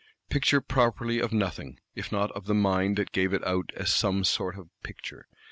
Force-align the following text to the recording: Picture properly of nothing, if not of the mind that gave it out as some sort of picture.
Picture 0.31 0.61
properly 0.61 1.19
of 1.19 1.31
nothing, 1.31 1.79
if 1.93 2.11
not 2.11 2.31
of 2.31 2.45
the 2.47 2.55
mind 2.55 2.97
that 2.97 3.11
gave 3.11 3.33
it 3.33 3.43
out 3.45 3.71
as 3.75 3.93
some 3.93 4.23
sort 4.23 4.57
of 4.57 4.67
picture. 4.81 5.27